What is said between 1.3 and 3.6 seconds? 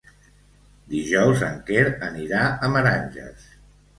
en Quer anirà a Meranges.